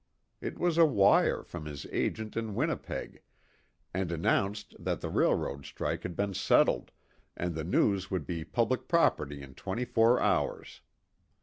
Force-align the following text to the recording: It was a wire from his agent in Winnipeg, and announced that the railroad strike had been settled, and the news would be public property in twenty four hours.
It 0.41 0.57
was 0.57 0.79
a 0.79 0.85
wire 0.85 1.43
from 1.43 1.65
his 1.67 1.85
agent 1.91 2.35
in 2.35 2.55
Winnipeg, 2.55 3.21
and 3.93 4.11
announced 4.11 4.73
that 4.79 4.99
the 4.99 5.11
railroad 5.11 5.63
strike 5.63 6.01
had 6.01 6.15
been 6.15 6.33
settled, 6.33 6.89
and 7.37 7.53
the 7.53 7.63
news 7.63 8.09
would 8.09 8.25
be 8.25 8.43
public 8.43 8.87
property 8.87 9.43
in 9.43 9.53
twenty 9.53 9.85
four 9.85 10.19
hours. 10.19 10.81